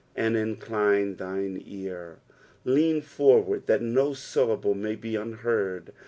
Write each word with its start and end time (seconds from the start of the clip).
"And 0.15 0.35
incline 0.35 1.15
thiiie 1.17 1.61
ear." 1.63 2.21
Lean 2.65 3.03
forward 3.03 3.67
that 3.67 3.83
oa 3.83 4.15
syllable 4.15 4.73
may 4.73 4.95
be 4.95 5.15
unheard. 5.15 5.93